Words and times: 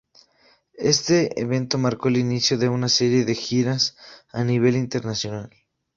Este 0.79 1.39
evento 1.39 1.77
marcó 1.77 2.07
el 2.07 2.17
inicio 2.17 2.57
de 2.57 2.67
una 2.67 2.89
serie 2.89 3.23
de 3.23 3.35
giras 3.35 3.95
a 4.31 4.43
nivel 4.43 4.75
internacional. 4.75 5.51